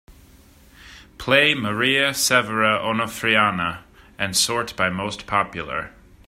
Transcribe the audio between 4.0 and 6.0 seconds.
and sort by most popular.